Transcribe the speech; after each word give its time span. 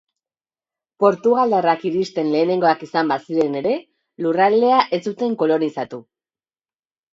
Portugaldarrak 1.03 1.85
iristen 1.89 2.31
lehenengoak 2.37 2.81
izan 2.89 3.13
baziren 3.13 3.59
ere, 3.61 3.75
lurraldea 4.27 4.83
ez 4.99 5.03
zuten 5.11 5.39
kolonizatu. 5.45 6.03